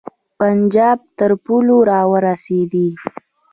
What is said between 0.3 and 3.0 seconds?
پنجاب تر پولو را ورسېدی.